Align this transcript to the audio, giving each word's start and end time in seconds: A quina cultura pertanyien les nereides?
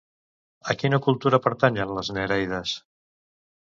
A 0.73 0.77
quina 0.85 1.01
cultura 1.09 1.41
pertanyien 1.45 1.95
les 2.01 2.13
nereides? 2.19 2.77